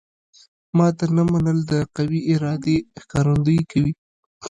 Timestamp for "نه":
1.15-1.23